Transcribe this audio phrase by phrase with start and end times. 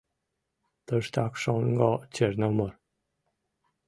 [0.85, 2.73] Туштак шоҥго Черномор.